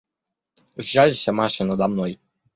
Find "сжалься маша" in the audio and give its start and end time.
0.83-1.63